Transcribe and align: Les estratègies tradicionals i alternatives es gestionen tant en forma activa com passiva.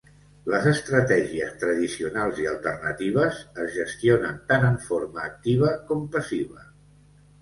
Les 0.51 0.63
estratègies 0.69 1.51
tradicionals 1.63 2.41
i 2.45 2.49
alternatives 2.53 3.43
es 3.67 3.71
gestionen 3.75 4.41
tant 4.53 4.67
en 4.71 4.81
forma 4.87 5.23
activa 5.33 5.71
com 5.91 6.03
passiva. 6.17 6.67